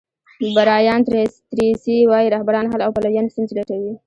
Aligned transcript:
برایان 0.57 0.99
تریسي 1.53 1.97
وایي 2.09 2.27
رهبران 2.35 2.65
حل 2.71 2.81
او 2.85 2.91
پلویان 2.97 3.25
ستونزې 3.33 3.53
لټوي. 3.57 3.93